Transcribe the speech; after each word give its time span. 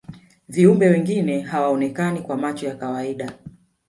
viumbe 0.49 0.89
wengine 0.89 1.41
hawaonekani 1.41 2.21
kwa 2.21 2.37
macho 2.37 2.65
ya 2.65 2.75
kawaida 2.75 3.33